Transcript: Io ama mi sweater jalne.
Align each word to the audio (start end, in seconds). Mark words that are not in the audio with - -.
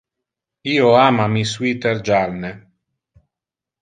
Io 0.75 0.87
ama 1.01 1.27
mi 1.33 1.43
sweater 1.51 1.95
jalne. 2.09 2.51